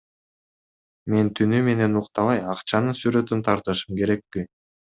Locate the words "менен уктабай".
1.69-2.43